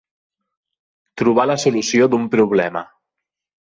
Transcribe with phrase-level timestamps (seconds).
[1.23, 2.87] Trobar la solució d'un problema.